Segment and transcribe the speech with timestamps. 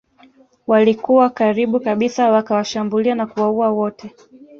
[0.67, 4.15] Walikuwa karibu kabisa wakawashambulia na kuwaua wote